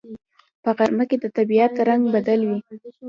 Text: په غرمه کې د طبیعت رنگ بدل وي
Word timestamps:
په 0.63 0.69
غرمه 0.77 1.03
کې 1.09 1.17
د 1.19 1.25
طبیعت 1.37 1.73
رنگ 1.87 2.03
بدل 2.15 2.39
وي 2.47 2.59